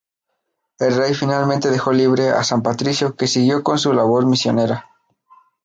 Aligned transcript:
El 0.79 0.95
rey 0.97 1.13
finalmente 1.13 1.69
dejó 1.69 1.91
libre 1.93 2.29
a 2.29 2.43
San 2.43 2.63
Patricio 2.63 3.15
que 3.15 3.27
siguió 3.27 3.61
con 3.63 3.77
su 3.77 3.93
labor 3.93 4.25
misionera. 4.25 4.89